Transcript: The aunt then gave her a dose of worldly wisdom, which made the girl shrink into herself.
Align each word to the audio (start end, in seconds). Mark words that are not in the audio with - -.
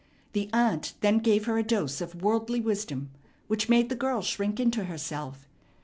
The 0.33 0.49
aunt 0.51 0.95
then 1.01 1.19
gave 1.19 1.45
her 1.45 1.59
a 1.59 1.63
dose 1.63 2.01
of 2.01 2.23
worldly 2.23 2.59
wisdom, 2.59 3.11
which 3.45 3.69
made 3.69 3.89
the 3.89 3.95
girl 3.95 4.23
shrink 4.23 4.59
into 4.59 4.85
herself. 4.85 5.47